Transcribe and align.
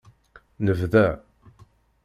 Nebda. 0.65 1.05